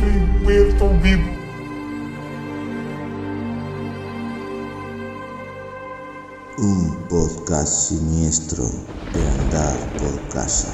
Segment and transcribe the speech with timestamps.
[0.00, 1.28] muerto vivo.
[6.58, 8.64] Un podcast siniestro
[9.12, 10.68] de andar por casa.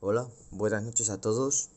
[0.00, 1.70] Hola, buenas noches a todos.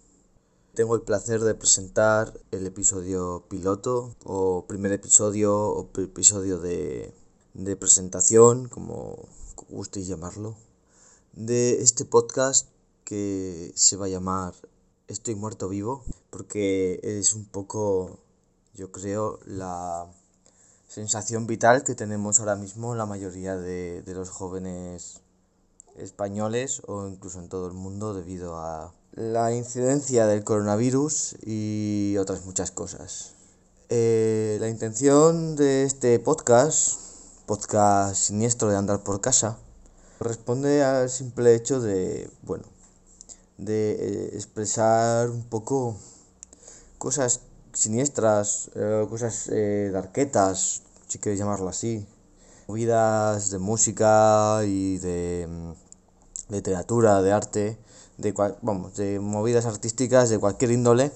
[0.75, 7.13] Tengo el placer de presentar el episodio piloto o primer episodio o episodio de,
[7.53, 9.27] de presentación, como
[9.69, 10.55] gustéis llamarlo,
[11.33, 12.69] de este podcast
[13.03, 14.53] que se va a llamar
[15.07, 18.19] Estoy muerto vivo, porque es un poco,
[18.75, 20.05] yo creo, la
[20.87, 25.21] sensación vital que tenemos ahora mismo la mayoría de, de los jóvenes
[25.95, 32.45] españoles o incluso en todo el mundo debido a la incidencia del coronavirus y otras
[32.45, 33.33] muchas cosas.
[33.89, 37.08] Eh, la intención de este podcast,
[37.49, 39.57] podcast siniestro de andar por casa,
[40.19, 42.65] responde al simple hecho de, bueno,
[43.57, 45.97] de eh, expresar un poco
[46.99, 47.41] cosas
[47.73, 52.05] siniestras, eh, cosas eh, darquetas, si queréis llamarlo así,
[52.67, 57.79] movidas de música y de mm, literatura, de arte,
[58.19, 58.31] de,
[58.61, 61.11] vamos, de movidas artísticas de cualquier índole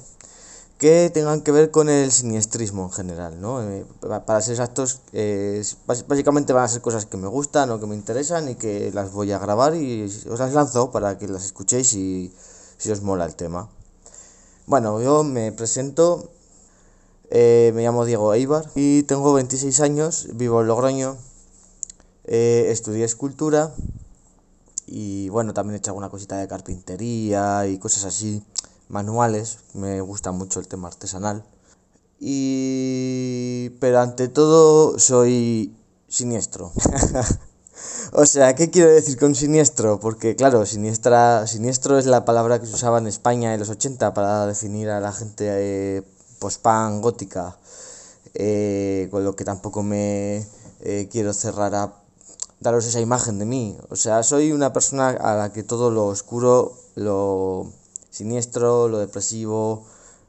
[0.84, 3.64] que tengan que ver con el siniestrismo en general, ¿no?
[3.64, 7.86] Eh, para ser exactos, eh, básicamente van a ser cosas que me gustan o que
[7.86, 11.46] me interesan y que las voy a grabar y os las lanzo para que las
[11.46, 12.34] escuchéis y
[12.78, 13.70] si os mola el tema.
[14.68, 16.30] Bueno, yo me presento,
[17.30, 21.16] eh, me llamo Diego Eibar y tengo 26 años, vivo en Logroño,
[22.26, 23.72] estudié escultura
[24.86, 28.44] y bueno, también he hecho alguna cosita de carpintería y cosas así,
[28.94, 31.44] manuales, me gusta mucho el tema artesanal.
[32.20, 33.72] Y...
[33.82, 35.76] pero ante todo soy
[36.08, 36.72] siniestro.
[38.14, 40.00] o sea, ¿qué quiero decir con siniestro?
[40.00, 44.14] Porque claro, siniestra, siniestro es la palabra que se usaba en España en los 80
[44.14, 46.04] para definir a la gente eh,
[46.40, 47.58] post-punk, gótica,
[48.36, 50.48] eh, con lo que tampoco me
[50.82, 51.94] eh, quiero cerrar a
[52.60, 53.78] daros esa imagen de mí.
[53.90, 57.74] O sea, soy una persona a la que todo lo oscuro, lo
[58.14, 59.86] siniestro, lo depresivo,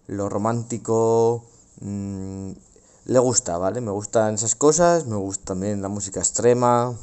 [0.07, 1.45] lo romántico,
[1.81, 2.53] mmm,
[3.05, 3.83] le gusta, ¿vale?
[3.83, 6.97] Me gustan esas cosas, me gusta también la música extrema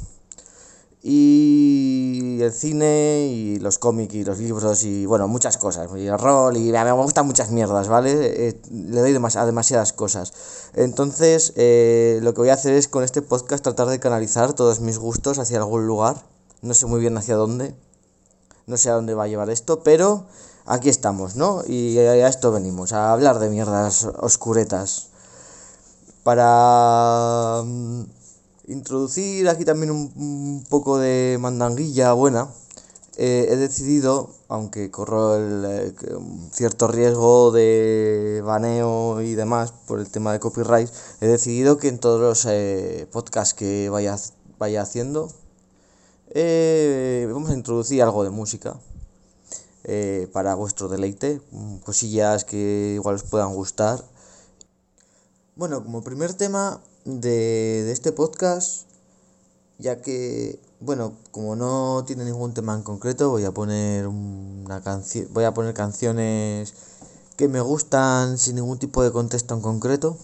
[1.03, 6.17] y el cine y los cómics y los libros y bueno, muchas cosas, y el
[6.17, 8.47] rol y me gustan muchas mierdas, ¿vale?
[8.47, 10.33] Eh, le doy a demasiadas cosas.
[10.73, 14.79] Entonces, eh, lo que voy a hacer es con este podcast tratar de canalizar todos
[14.79, 16.23] mis gustos hacia algún lugar.
[16.63, 17.75] No sé muy bien hacia dónde,
[18.65, 20.25] no sé a dónde va a llevar esto, pero
[20.65, 21.63] aquí estamos, ¿no?
[21.67, 25.07] Y a esto venimos, a hablar de mierdas oscuretas.
[26.23, 28.03] Para mm,
[28.67, 32.49] introducir aquí también un, poco de mandanguilla buena,
[33.17, 35.93] eh, he decidido, aunque corro el, eh,
[36.51, 40.89] cierto riesgo de baneo y demás por el tema de copyright,
[41.21, 44.17] he decidido que en todos los eh, podcasts que vaya,
[44.59, 45.31] vaya haciendo,
[47.33, 48.75] vamos a introducir algo de música
[50.31, 51.41] para vuestro deleite,
[51.83, 54.03] cosillas que igual os puedan gustar.
[55.55, 58.85] Bueno, como primer tema de, de este podcast,
[59.79, 65.27] ya que, bueno, como no tiene ningún tema en concreto, voy a poner una canción,
[65.33, 66.73] voy a poner canciones
[67.35, 70.17] que me gustan sin ningún tipo de contexto en concreto.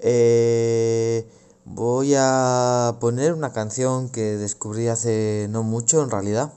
[0.00, 1.26] Eh,
[1.64, 6.52] voy a poner una canción que descubrí hace no mucho en realidad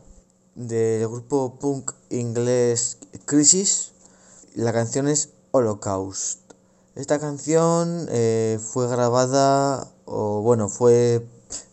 [0.55, 3.91] del grupo punk inglés Crisis.
[4.53, 6.39] La canción es Holocaust.
[6.95, 11.25] Esta canción eh, fue grabada, o bueno, fue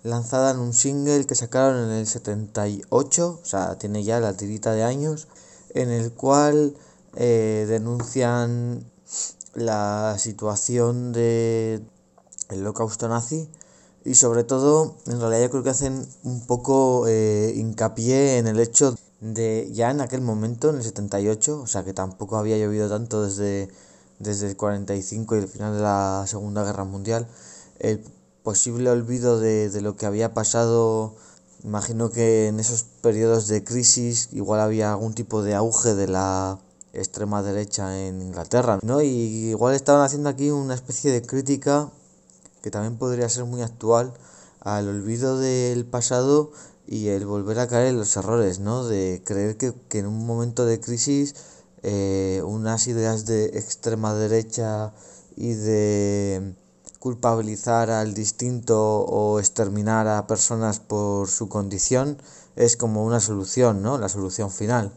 [0.03, 4.73] lanzada en un single que sacaron en el 78, o sea, tiene ya la tirita
[4.73, 5.27] de años,
[5.75, 6.77] en el cual
[7.17, 8.85] eh, denuncian
[9.55, 11.83] la situación de
[12.51, 13.49] el holocausto nazi
[14.09, 18.59] y sobre todo en realidad yo creo que hacen un poco eh, hincapié en el
[18.61, 22.89] hecho de ya en aquel momento en el 78 o sea que tampoco había llovido
[22.89, 23.69] tanto desde
[24.19, 27.29] desde el 45 y el final de la Segunda Guerra Mundial,
[27.79, 28.03] el
[28.43, 31.15] posible olvido de, de lo que había pasado,
[31.65, 36.59] imagino que en esos periodos de crisis igual había algún tipo de auge de la
[36.93, 39.03] extrema derecha en Inglaterra, ¿no?
[39.03, 41.91] Y igual estaban haciendo aquí una especie de crítica
[42.63, 44.13] que también podría ser muy actual
[44.61, 46.51] al olvido del pasado
[46.87, 48.85] y el volver a caer en los errores, ¿no?
[48.85, 51.35] De creer que, que en un momento de crisis
[51.83, 54.93] eh, unas ideas de extrema derecha
[55.37, 56.55] y de
[56.99, 62.19] culpabilizar al distinto o exterminar a personas por su condición
[62.57, 63.99] es como una solución, ¿no?
[63.99, 64.93] La solución final.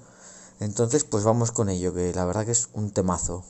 [0.59, 3.43] Entonces, pues vamos con ello, que la verdad que es un temazo.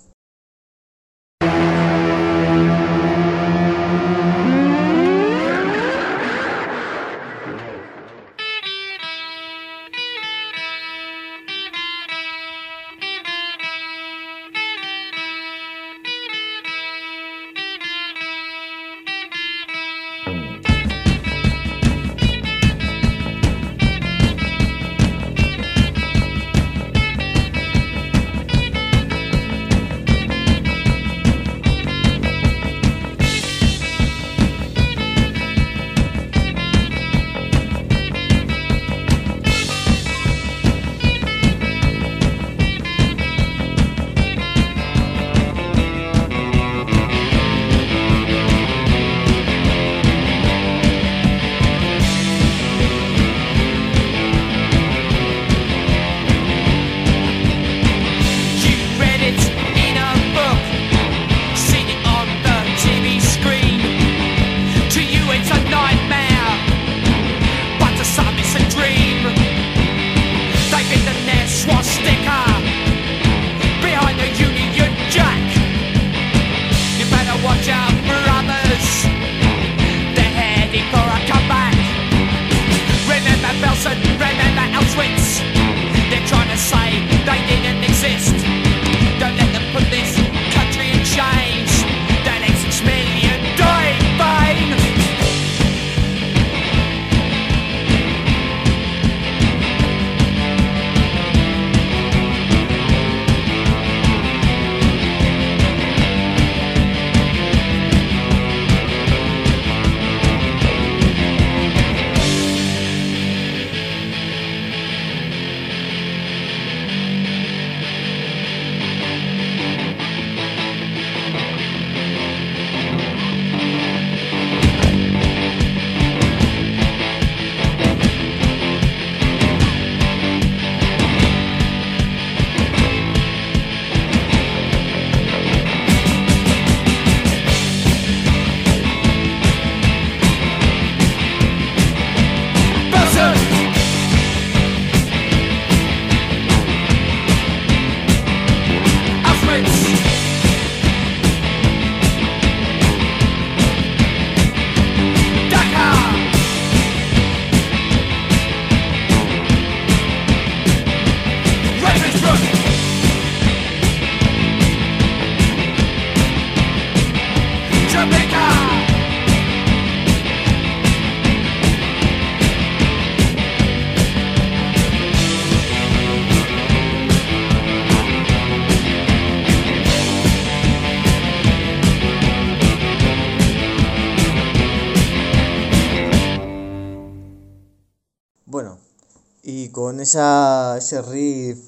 [190.01, 191.59] Esa, ese riff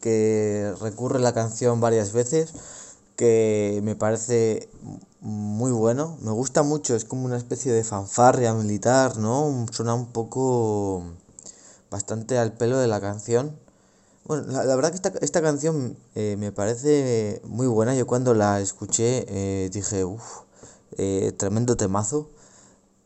[0.00, 2.52] que recurre la canción varias veces,
[3.16, 4.68] que me parece
[5.20, 9.66] muy bueno, me gusta mucho, es como una especie de fanfarria militar, ¿no?
[9.72, 11.02] Suena un poco
[11.90, 13.58] bastante al pelo de la canción.
[14.24, 18.60] Bueno, la, verdad que esta, esta canción eh, me parece muy buena, yo cuando la
[18.60, 20.42] escuché eh, dije, uff,
[20.96, 22.28] eh, tremendo temazo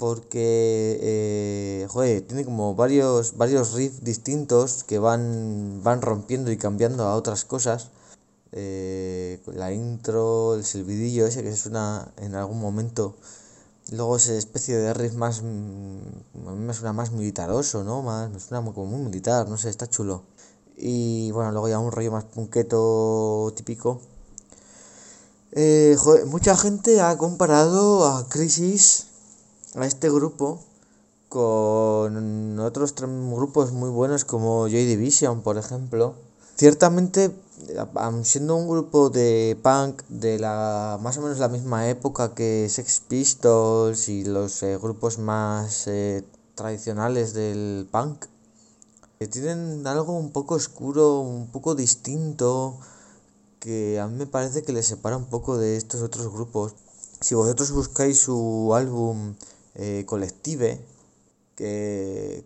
[0.03, 7.05] porque eh, joder, tiene como varios varios riffs distintos que van van rompiendo y cambiando
[7.05, 7.91] a otras cosas.
[8.51, 13.15] Eh, la intro el silbidillo ese que se suena en algún momento.
[13.93, 18.29] Luego esa especie de riff más mm, a mí me suena más militaroso no más
[18.29, 20.25] me suena como muy militar no sé está chulo.
[20.77, 24.01] Y bueno luego ya un rollo más punqueto típico.
[25.53, 29.12] Eh, joder, mucha gente ha comparado a Crisis
[29.75, 30.63] a este grupo
[31.29, 36.15] con otros grupos muy buenos como Joy Division, por ejemplo.
[36.57, 37.35] Ciertamente,
[38.23, 43.01] siendo un grupo de punk de la más o menos la misma época que Sex
[43.09, 46.23] Pistols y los eh, grupos más eh,
[46.55, 48.27] tradicionales del punk,
[49.21, 52.79] eh, tienen algo un poco oscuro, un poco distinto,
[53.59, 56.75] que a mí me parece que les separa un poco de estos otros grupos.
[57.21, 59.35] Si vosotros buscáis su álbum
[59.75, 60.81] eh, Collective,
[61.57, 62.45] que,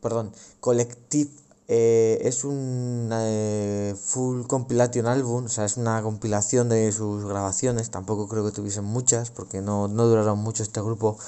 [0.00, 1.30] perdón, Collective
[1.66, 7.90] Eh, es un eh, full compilation album, o sea, es una compilación de sus grabaciones.
[7.90, 11.18] Tampoco creo que tuviesen muchas, porque no, no duraron mucho este grupo.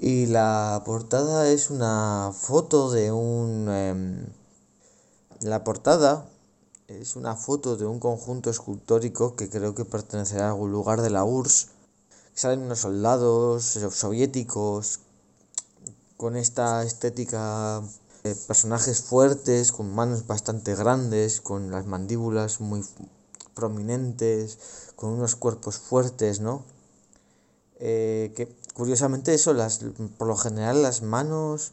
[0.00, 3.68] Y la portada es una foto de un.
[3.68, 4.26] Em,
[5.40, 6.28] la portada
[6.88, 11.10] es una foto de un conjunto escultórico que creo que pertenecerá a algún lugar de
[11.10, 11.68] la URSS.
[12.38, 15.00] Salen unos soldados soviéticos
[16.16, 17.82] con esta estética
[18.22, 22.84] de personajes fuertes, con manos bastante grandes, con las mandíbulas muy
[23.54, 24.56] prominentes,
[24.94, 26.62] con unos cuerpos fuertes, ¿no?
[27.80, 29.80] Eh, que curiosamente eso, las,
[30.16, 31.72] por lo general las manos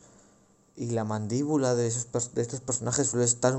[0.75, 3.55] y la mandíbula de, esos, de estos personajes suele estar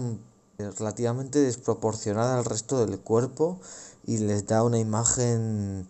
[0.59, 3.61] relativamente desproporcionada al resto del cuerpo
[4.05, 5.87] y les da una imagen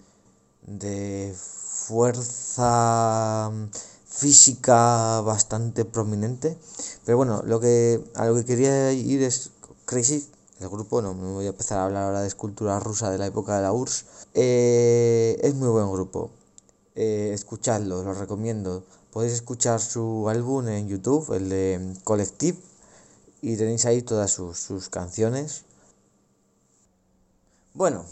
[0.67, 1.35] de
[1.87, 3.51] fuerza
[4.07, 6.59] física bastante prominente.
[7.05, 9.51] Pero bueno, lo que, a lo que quería ir es
[9.85, 10.29] Crazy,
[10.61, 13.27] el grupo, no me voy a empezar a hablar ahora de escultura rusa de la
[13.27, 14.05] época de la URSS.
[14.35, 16.31] Eh, es muy buen grupo.
[16.95, 18.85] Eh, escuchadlo, lo recomiendo.
[19.13, 22.59] Podéis escuchar su álbum en YouTube, el de Collective,
[23.43, 25.65] y tenéis ahí todas sus, sus canciones.
[27.75, 28.05] Bueno,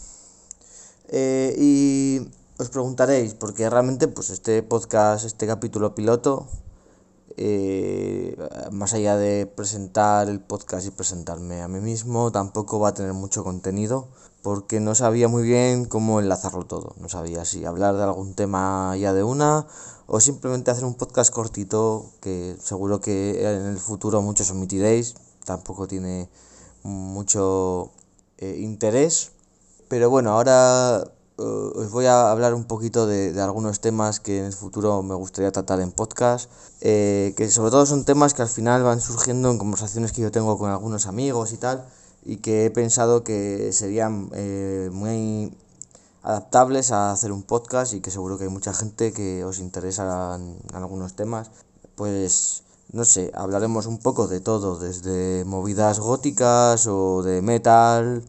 [1.09, 6.47] eh, y os preguntaréis, porque realmente pues este podcast, este capítulo piloto,
[7.35, 8.37] eh,
[8.71, 13.11] más allá de presentar el podcast y presentarme a mí mismo, tampoco va a tener
[13.11, 14.07] mucho contenido,
[14.41, 16.93] porque no sabía muy bien cómo enlazarlo todo.
[16.97, 19.67] No sabía si hablar de algún tema ya de una
[20.07, 25.87] o simplemente hacer un podcast cortito que seguro que en el futuro muchos omitiréis, tampoco
[25.87, 26.29] tiene
[26.83, 27.91] mucho
[28.37, 29.31] eh, interés.
[29.89, 34.45] Pero bueno, ahora eh, os voy a hablar un poquito de, algunos temas que en
[34.45, 36.49] el futuro me gustaría tratar en podcast,
[36.81, 40.31] eh, que sobre todo son temas que al final van surgiendo en conversaciones que yo
[40.31, 41.85] tengo con algunos amigos y tal,
[42.23, 45.55] y que he pensado que serían eh, muy
[46.23, 50.35] adaptables a hacer un podcast y que seguro que hay mucha gente que os interesa
[50.35, 51.51] en algunos temas,
[51.95, 52.63] pues
[52.93, 58.23] no sé, hablaremos un poco de todo, desde movidas góticas o de metal,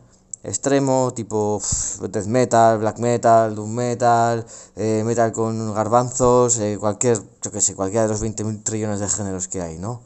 [0.46, 1.60] extremo, tipo
[2.08, 7.74] death metal, black metal, doom metal, eh, metal con garbanzos, eh, cualquier, yo que sé,
[7.74, 10.02] cualquiera de los 20.000 trillones de géneros que hay, ¿no?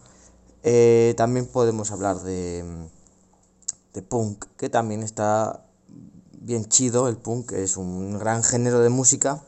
[0.63, 2.65] Eh, también podemos hablar de,
[3.93, 5.67] de punk, que también está
[6.33, 9.43] bien chido, el punk es un gran género de música.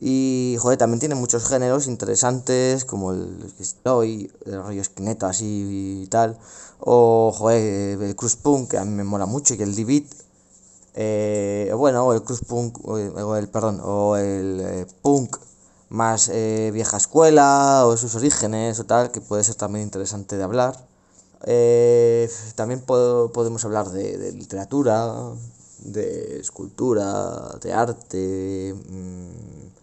[0.00, 6.06] Y, joder, también tiene muchos géneros interesantes, como el Stoy, el rollo esquineta así y
[6.08, 6.38] tal.
[6.80, 10.06] O, joder, el cruz punk, que a mí me mola mucho, y el d
[10.94, 15.36] Eh, bueno, o el cruz punk, o el, perdón, o el eh, punk
[15.88, 20.44] más eh, vieja escuela, o sus orígenes, o tal, que puede ser también interesante de
[20.44, 20.74] hablar.
[21.46, 25.14] Eh, también podemos hablar de, literatura,
[25.80, 29.73] de escultura, de arte, mm,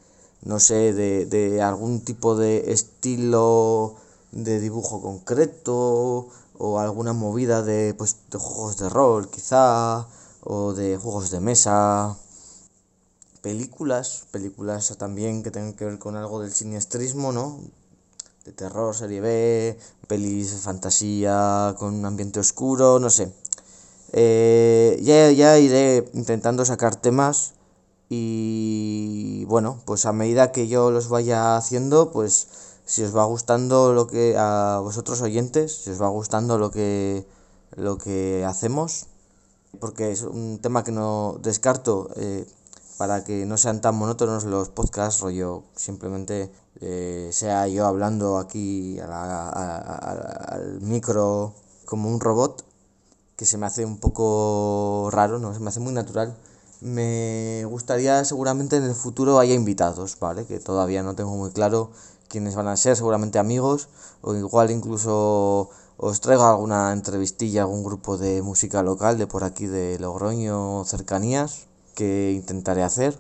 [0.44, 3.96] no sé, de, de algún tipo de estilo
[4.32, 10.08] de dibujo concreto, o alguna movida de, pues, de juegos de rol quizá,
[10.44, 12.18] o de juegos de mesa,
[13.42, 17.60] películas, películas también que tengan que ver con algo del siniestrismo, ¿no?
[18.46, 23.32] De terror, serie B, pelis fantasía con un ambiente oscuro, no sé.
[24.14, 27.54] Eh, ya, ya iré intentando sacar temas
[28.14, 32.46] y bueno, pues a medida que yo los vaya haciendo, pues
[32.84, 37.26] si os va gustando lo que a vosotros oyentes, si os va gustando lo que
[37.78, 39.08] lo que hacemos,
[39.80, 42.46] porque es un tema que no descarto eh,
[42.98, 46.52] para que no sean tan monótonos los podcasts, rollo simplemente
[46.82, 51.54] eh, sea yo hablando aquí al micro
[51.86, 52.66] como un robot,
[53.38, 56.36] que se me hace un poco raro, no, se me hace muy natural.
[56.82, 60.46] Me gustaría seguramente en el futuro haya invitados, ¿vale?
[60.48, 61.92] Que todavía no tengo muy claro
[62.28, 63.88] quienes van a ser, seguramente amigos,
[64.22, 69.68] o igual incluso os traigo alguna entrevistilla, algún grupo de música local de por aquí
[69.68, 73.20] de Logroño, cercanías, que intentaré hacer.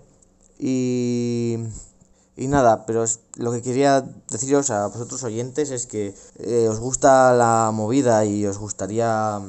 [0.58, 1.60] Y,
[2.36, 7.34] y nada, pero lo que quería deciros a vosotros oyentes es que eh, os gusta
[7.34, 9.40] la movida y os gustaría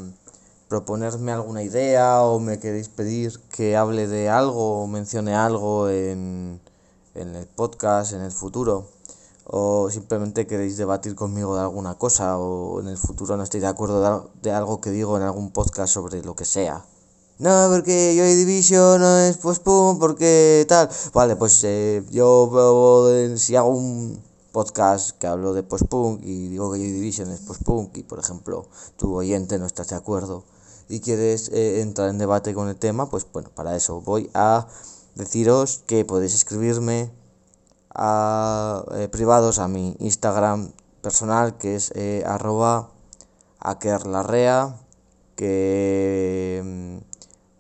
[0.73, 6.63] proponerme alguna idea o me queréis pedir que hable de algo o mencione algo en,
[7.15, 8.89] en el podcast en el futuro
[9.45, 13.69] o simplemente queréis debatir conmigo de alguna cosa o en el futuro no estáis de
[13.69, 16.87] acuerdo de, algo que digo en algún podcast sobre lo que sea.
[17.39, 20.89] No, porque Joy Division no es pues pum, porque tal.
[21.13, 22.51] Vale, pues eh, yo
[23.37, 27.99] si hago un podcast que hablo de post-punk y digo que Joy Division es post-punk
[27.99, 28.65] y por ejemplo
[28.97, 30.45] tu oyente no estás de acuerdo
[30.93, 34.67] y quieres eh, entrar en debate con el tema, pues bueno, para eso voy a
[35.15, 37.11] deciros que podéis escribirme
[37.95, 40.71] a eh, privados a mi Instagram
[41.01, 42.91] personal que es eh, arroba
[43.59, 44.77] akerlarrea
[45.35, 46.97] que mm,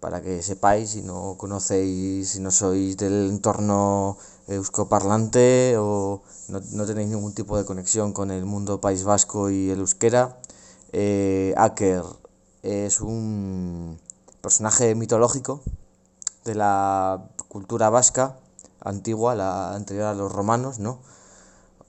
[0.01, 6.85] para que sepáis si no conocéis, si no sois del entorno euskoparlante o no, no
[6.85, 10.37] tenéis ningún tipo de conexión con el mundo país vasco y el euskera,
[10.93, 12.05] eh, Aker
[12.63, 13.99] es un
[14.41, 15.63] personaje mitológico
[16.45, 18.37] de la cultura vasca
[18.81, 21.01] antigua, la anterior a los romanos, ¿no?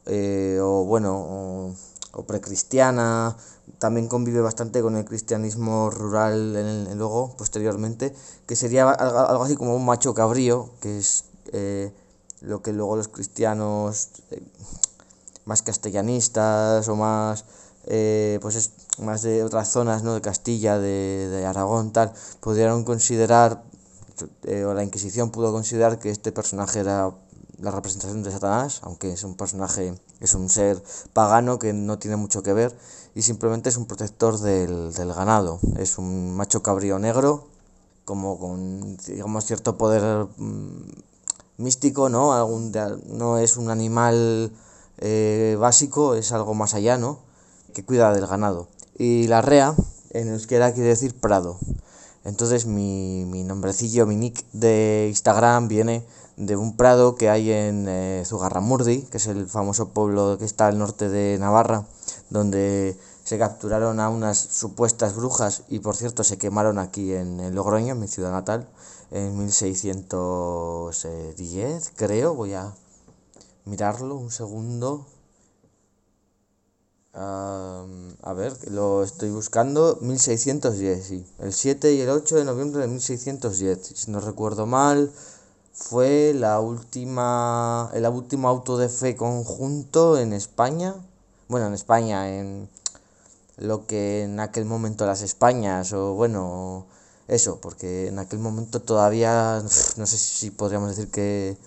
[0.06, 1.74] Eh, o bueno, o,
[2.12, 3.38] o, precristiana,
[3.80, 8.14] también convive bastante con el cristianismo rural en el, luego, posteriormente,
[8.46, 11.94] que sería algo, así como un macho cabrío, que es eh,
[12.42, 14.44] lo que luego los cristianos eh,
[15.46, 17.46] más castellanistas o más
[17.88, 20.14] eh, pues es más de otras zonas ¿no?
[20.14, 23.64] de Castilla, de, de Aragón, tal, pudieron considerar,
[24.44, 27.12] eh, o la Inquisición pudo considerar que este personaje era
[27.60, 32.18] la representación de Satanás, aunque es un personaje, es un ser pagano que no tiene
[32.18, 32.76] mucho que ver
[33.16, 37.48] y simplemente es un protector del, del ganado, es un macho cabrío negro,
[38.06, 40.82] como con, digamos, cierto poder mmm,
[41.58, 42.34] místico, ¿no?
[42.34, 42.72] Algún,
[43.08, 44.52] no es un animal
[44.98, 47.20] eh, básico, es algo más allá, ¿no?
[47.74, 48.68] Que cuida del ganado.
[48.98, 49.76] Y la rea,
[50.12, 51.58] en euskera quiere decir prado.
[52.24, 56.06] Entonces mi, mi nombrecillo, mi nick de Instagram viene
[56.38, 60.68] de un prado que hay en eh, Zugarramurdi, que es el famoso pueblo que está
[60.68, 61.86] al norte de Navarra,
[62.30, 67.56] donde se capturaron a unas supuestas brujas y por cierto se quemaron aquí en, en
[67.56, 68.68] Logroño, en mi ciudad natal,
[69.12, 72.34] en 1610, creo.
[72.34, 72.74] Voy a
[73.66, 75.06] mirarlo un segundo.
[77.16, 79.98] Um, a ver, lo estoy buscando.
[80.02, 81.26] 1610, sí.
[81.40, 83.94] El 7 y el 8 de noviembre de 1610.
[83.96, 85.12] Si no recuerdo mal,
[85.74, 90.96] fue la última, el último auto de fe conjunto en España.
[91.50, 92.70] Bueno, en España, en
[93.58, 96.88] lo que en aquel momento las Españas, o bueno,
[97.28, 99.62] eso, porque en aquel momento todavía,
[99.98, 101.58] no sé si podríamos decir que,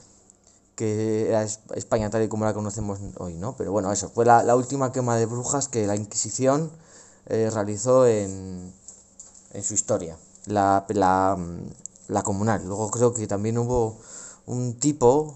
[0.76, 3.56] que era España tal y como la conocemos hoy, ¿no?
[3.56, 6.70] Pero bueno, eso, fue la, la última quema de brujas que la Inquisición
[7.26, 8.72] eh, realizó en,
[9.52, 11.38] en su historia, la, la,
[12.08, 12.62] la comunal.
[12.66, 13.96] Luego creo que también hubo
[14.44, 15.34] un tipo,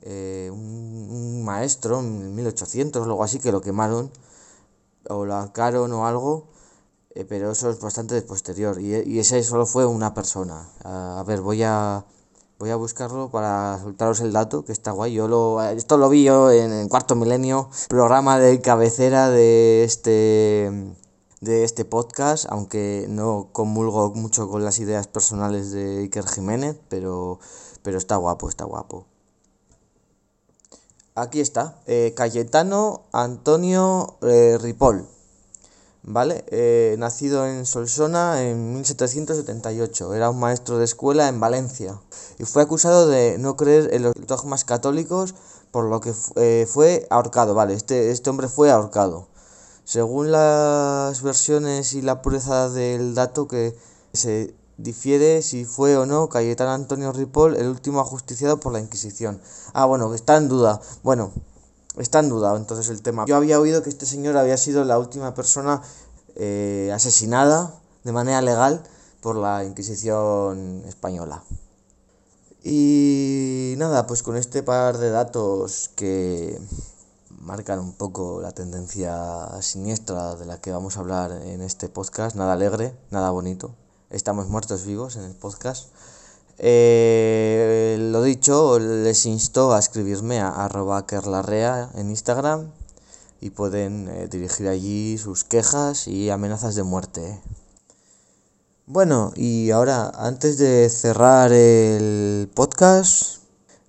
[0.00, 4.10] eh, un, maestro en 1800 o algo así, que lo quemaron
[5.08, 6.46] o lo arcaron o algo
[7.14, 10.66] eh, pero eso es bastante posterior y, y, ese solo fue una persona.
[10.84, 12.04] A ver, voy a
[12.62, 15.12] voy a buscarlo para soltaros el dato, que está guay.
[15.14, 20.70] Yo lo esto lo vi yo en el cuarto milenio, programa de cabecera de este
[21.40, 27.40] de este podcast, aunque no comulgo mucho con las ideas personales de Iker Jiménez, pero
[27.82, 29.06] pero está guapo, está guapo.
[31.16, 35.08] Aquí está, eh, Cayetano Antonio eh, Ripoll.
[36.02, 36.44] ¿Vale?
[36.48, 42.00] Eh, nacido en Solsona en 1778, era un maestro de escuela en Valencia
[42.38, 45.34] y fue acusado de no creer en los dogmas católicos,
[45.70, 47.74] por lo que eh, fue ahorcado, ¿vale?
[47.74, 49.28] Este, este hombre fue ahorcado.
[49.84, 53.76] Según las versiones y la pureza del dato que
[54.12, 59.40] se difiere si fue o no Cayetano Antonio Ripoll el último ajusticiado por la Inquisición.
[59.72, 60.80] Ah, bueno, está en duda.
[61.02, 61.32] Bueno,
[61.96, 63.24] está en duda entonces el tema.
[63.26, 65.82] Yo había oído que este señor había sido la última persona
[66.36, 67.74] eh, asesinada
[68.04, 68.82] de manera legal
[69.20, 71.42] por la Inquisición española.
[72.64, 76.60] Y nada, pues con este par de datos que
[77.40, 82.36] marcan un poco la tendencia siniestra de la que vamos a hablar en este podcast,
[82.36, 83.74] nada alegre, nada bonito.
[84.10, 85.88] Estamos muertos vivos en el podcast.
[86.58, 92.70] Eh, lo dicho, les insto a escribirme a arroba kerlarrea en Instagram
[93.40, 97.40] y pueden eh, dirigir allí sus quejas y amenazas de muerte.
[98.86, 103.38] Bueno, y ahora, antes de cerrar el podcast,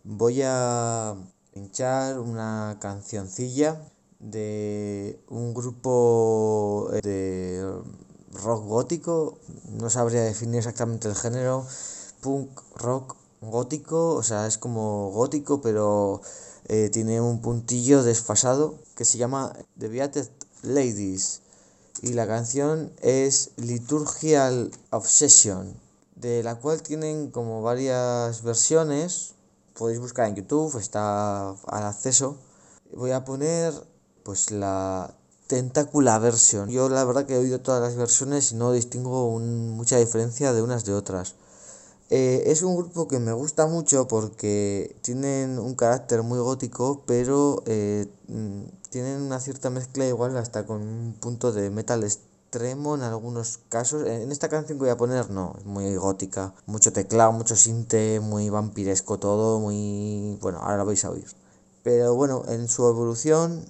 [0.04, 1.16] voy a
[1.54, 3.82] pinchar una cancioncilla
[4.20, 7.82] de un grupo de
[8.32, 9.38] rock gótico,
[9.70, 11.66] no sabría definir exactamente el género,
[12.24, 16.22] punk rock gótico, o sea, es como gótico, pero
[16.66, 20.30] eh, tiene un puntillo desfasado que se llama The Beated
[20.64, 21.42] Ladies
[22.02, 25.74] y la canción es Liturgial Obsession,
[26.16, 29.36] de la cual tienen como varias versiones,
[29.78, 32.38] podéis buscar en YouTube, está al acceso.
[32.94, 33.74] voy a poner
[34.24, 35.14] pues la
[35.48, 36.70] Tentacula versión.
[36.70, 40.62] Yo la verdad que he oído todas las versiones y no distingo mucha diferencia de
[40.62, 41.36] unas de otras.
[42.16, 47.64] Eh, es un grupo que me gusta mucho porque tienen un carácter muy gótico, pero
[47.66, 53.02] eh, mm, tienen una cierta mezcla igual hasta con un punto de metal extremo en
[53.02, 54.08] algunos casos.
[54.08, 58.20] En esta canción que voy a poner no, es muy gótica, mucho teclado, mucho sinte,
[58.20, 60.38] muy vampiresco todo, muy...
[60.40, 61.26] bueno, ahora lo vais a oír.
[61.82, 63.66] Pero bueno, en su evolución,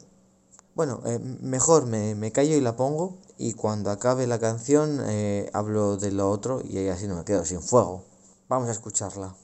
[0.75, 4.99] bueno, eh, mejor me, me callo y la pongo y cuando acabe la canción
[5.53, 8.03] hablo de lo otro y así no me quedo sin fuego.
[8.49, 9.42] Vamos a escucharla.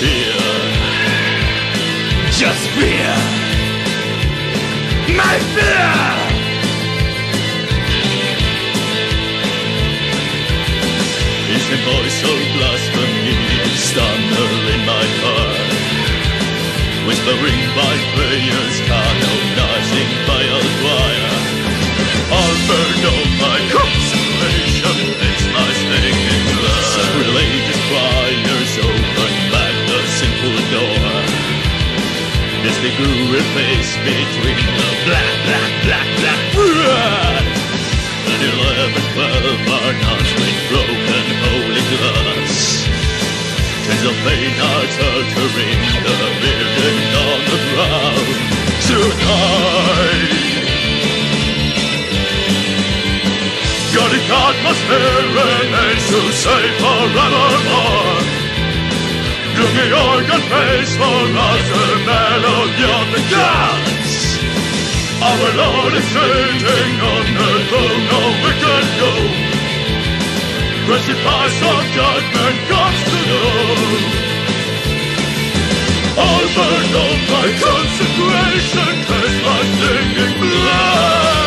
[0.00, 0.36] Fear.
[2.30, 3.12] Just fear.
[5.16, 5.96] My fear!
[11.54, 13.36] Is a voice of blasphemy
[13.94, 15.64] thunder in my heart?
[17.06, 21.34] Whispering by prayers, canonizing by a choir.
[22.36, 25.25] I'll burn all my consecration,
[32.82, 37.44] They grew a face between the black, black, black, black blood.
[38.30, 42.86] And eleven, twelve are nuns with broken holy glass.
[43.86, 48.28] Chains of pain are torturing the virgin on the ground.
[48.86, 50.46] Tonight.
[53.96, 58.45] God, God must remain to say forevermore.
[59.56, 61.16] Give me organ for
[61.48, 64.12] us the melody of the gods.
[65.24, 69.36] Our Lord is sitting on the throne of wicked gold.
[70.84, 74.26] Precipice of judgment comes to know.
[76.20, 81.45] All burn of my consecration, taste my stinging blood.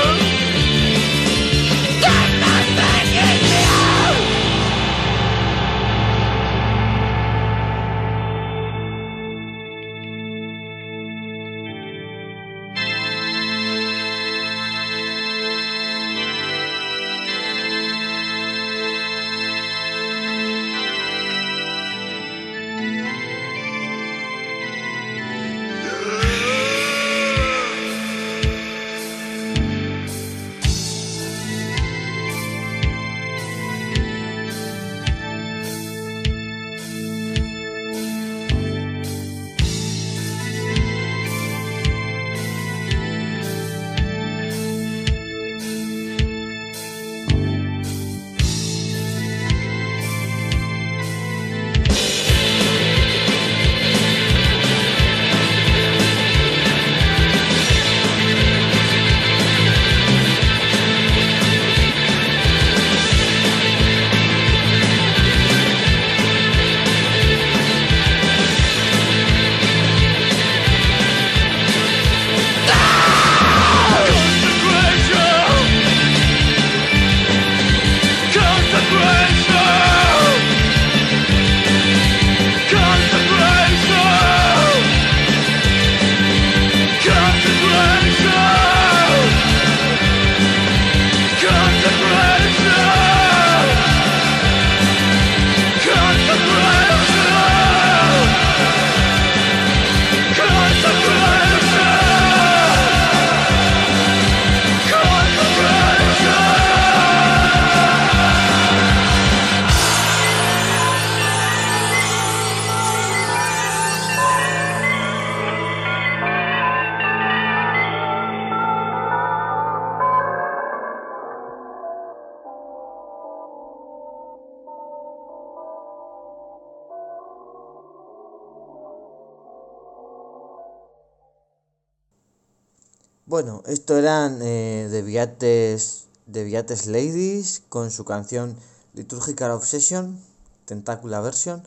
[133.30, 138.56] Bueno, esto eran eh, The Viates Ladies con su canción
[138.96, 140.20] Liturgical Obsession,
[140.66, 141.62] Tentacula Version,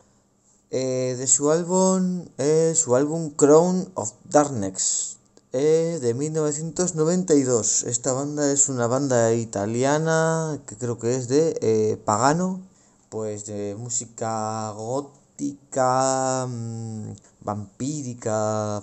[0.73, 5.19] eh, de su álbum, eh, su álbum Crown of Darkness,
[5.53, 7.85] eh, de 1992.
[7.85, 12.61] Esta banda es una banda italiana que creo que es de Pagano,
[13.09, 18.83] pues de música gótica, mm, vampírica,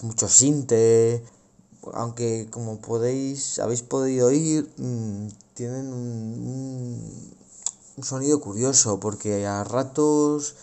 [0.00, 1.22] mucho sinte,
[1.94, 7.34] aunque como podéis, habéis podido oír, mm, tienen un,
[7.96, 10.54] un, sonido curioso porque a ratos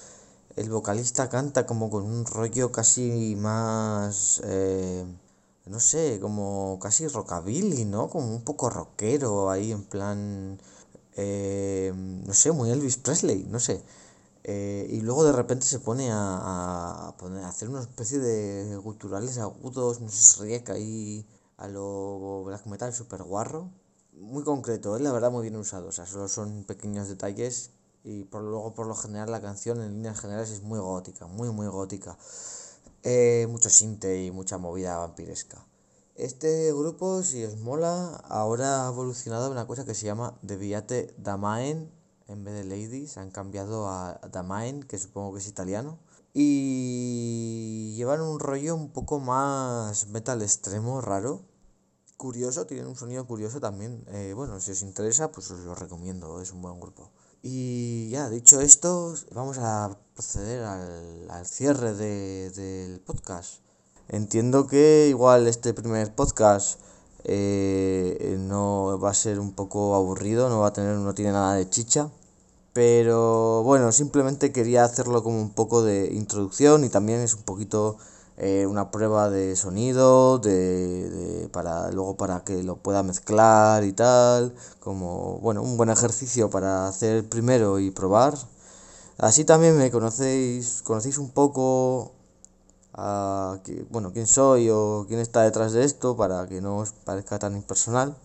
[0.55, 5.05] el vocalista canta como con un rollo casi más, eh,
[5.65, 8.09] no sé, como casi rockabilly, ¿no?
[8.09, 10.59] Como un poco rockero ahí en plan,
[11.17, 13.83] eh, no sé, muy Elvis Presley, no sé.
[14.47, 18.75] Eh, y luego de repente se pone a, a, poner, a hacer una especie de
[18.77, 21.27] guturales agudos, no sé, se riega ahí
[21.57, 23.71] a lo black metal super guarro.
[24.13, 24.99] Muy concreto, ¿eh?
[24.99, 27.71] la verdad muy bien usado, o sea, solo son pequeños detalles
[28.03, 31.49] y por luego por lo general la canción en líneas generales es muy gótica, muy
[31.49, 32.15] muy gótica.
[33.01, 35.65] Eh, mucho sinte y mucha movida vampiresca.
[36.13, 41.15] Este grupo, si os mola, ahora ha evolucionado a una cosa que se llama Deviate
[41.17, 41.91] Damaen
[42.27, 45.99] en vez de Ladies, han cambiado a Damain, que supongo que es italiano.
[46.33, 51.43] Y llevan un rollo un poco más metal extremo, raro.
[52.17, 54.03] Curioso, tienen un sonido curioso también.
[54.09, 57.11] Eh, bueno, si os interesa, pues os lo recomiendo, es un buen grupo.
[57.41, 63.59] Y ya, dicho esto, vamos a proceder al, al cierre de, del podcast.
[64.07, 66.79] Entiendo que igual este primer podcast
[67.25, 71.55] eh, no va a ser un poco aburrido, no va a tener, no tiene nada
[71.55, 72.09] de chicha.
[72.73, 77.97] Pero bueno, simplemente quería hacerlo como un poco de introducción y también es un poquito
[78.37, 83.93] eh, una prueba de sonido, de, de, para luego para que lo pueda mezclar y
[83.93, 88.35] tal, como bueno, un buen ejercicio para hacer primero y probar.
[89.17, 92.14] Así también me conocéis, conocéis un poco
[92.97, 97.39] a bueno, quién soy o quién está detrás de esto para que no os parezca
[97.39, 98.15] tan impersonal.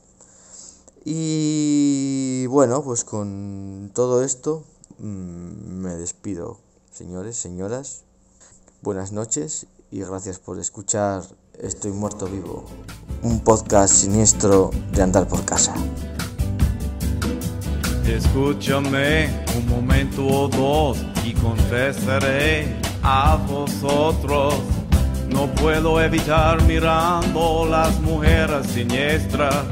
[1.05, 4.65] Y bueno, pues con todo esto
[4.99, 6.59] mmm, me despido,
[6.93, 8.03] señores, señoras.
[8.83, 11.25] Buenas noches y gracias por escuchar
[11.61, 12.65] Estoy muerto vivo,
[13.23, 15.75] un podcast siniestro de andar por casa.
[18.07, 24.55] Escúchame un momento o dos y confesaré a vosotros.
[25.29, 29.65] No puedo evitar mirando las mujeres siniestras.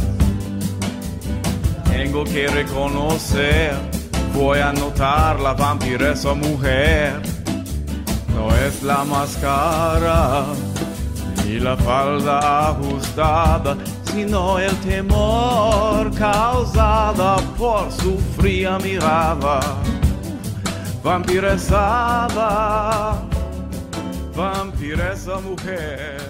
[1.90, 3.74] Tengo que reconocer,
[4.34, 7.20] voy a notar la vampiresa mujer.
[8.34, 10.44] No es la máscara
[11.44, 19.60] ni la falda ajustada, sino el temor causada por su fría mirada
[21.02, 23.22] Vampire Sava,
[24.34, 26.27] vampire za muhe.